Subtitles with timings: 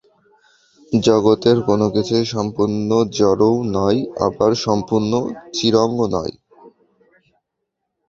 [0.91, 5.11] জগতের কোন কিছুই সম্পূর্ণ জড়ও নয়, আবার সম্পূর্ণ
[5.53, 6.33] চিৎও নয়।